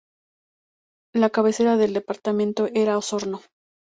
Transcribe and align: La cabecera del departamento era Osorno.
La 1.13 1.29
cabecera 1.29 1.77
del 1.77 1.93
departamento 1.93 2.65
era 2.73 2.97
Osorno. 2.97 3.39